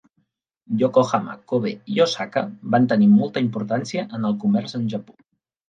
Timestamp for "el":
4.33-4.37